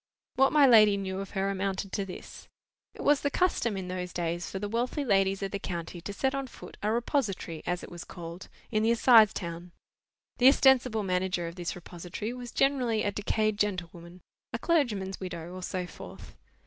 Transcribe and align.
What 0.33 0.51
my 0.51 0.65
lady 0.65 0.97
knew 0.97 1.19
of 1.19 1.29
her 1.37 1.51
amounted 1.51 1.91
to 1.93 2.05
this. 2.05 2.47
It 2.95 3.03
was 3.03 3.21
the 3.21 3.29
custom 3.29 3.77
in 3.77 3.87
those 3.87 4.11
days 4.11 4.49
for 4.49 4.57
the 4.57 4.67
wealthy 4.67 5.05
ladies 5.05 5.43
of 5.43 5.51
the 5.51 5.59
county 5.59 6.01
to 6.01 6.11
set 6.11 6.33
on 6.33 6.47
foot 6.47 6.75
a 6.81 6.91
repository, 6.91 7.61
as 7.67 7.83
it 7.83 7.91
was 7.91 8.03
called, 8.03 8.49
in 8.71 8.81
the 8.81 8.89
assize 8.89 9.31
town. 9.31 9.73
The 10.39 10.47
ostensible 10.47 11.03
manager 11.03 11.47
of 11.47 11.53
this 11.53 11.75
repository 11.75 12.33
was 12.33 12.51
generally 12.51 13.03
a 13.03 13.11
decayed 13.11 13.59
gentlewoman, 13.59 14.21
a 14.51 14.57
clergyman's 14.57 15.19
widow, 15.19 15.53
or 15.53 15.61
so 15.61 15.85
forth. 15.85 16.35